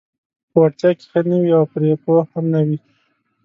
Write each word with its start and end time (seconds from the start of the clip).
په 0.49 0.57
وړتیا 0.61 0.89
کې 0.97 1.05
ښه 1.11 1.19
نه 1.29 1.37
وي 1.41 1.51
او 1.59 1.65
پرې 1.71 1.91
پوه 2.03 2.21
هم 2.31 2.45
نه 2.53 2.61
وي: 2.67 2.77